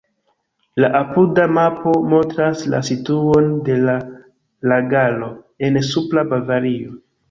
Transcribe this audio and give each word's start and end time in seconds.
La 0.83 0.87
apuda 0.99 1.45
mapo 1.57 1.93
montras 2.15 2.65
la 2.75 2.81
situon 2.89 3.55
de 3.71 3.79
la 3.87 3.97
lagaro 4.75 5.33
en 5.71 5.83
Supra 5.95 6.31
Bavario. 6.37 7.03